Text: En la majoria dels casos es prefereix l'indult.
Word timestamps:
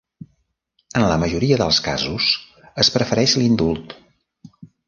En 1.01 1.05
la 1.11 1.17
majoria 1.25 1.59
dels 1.63 1.81
casos 1.89 2.31
es 2.85 2.93
prefereix 2.97 3.39
l'indult. 3.43 3.99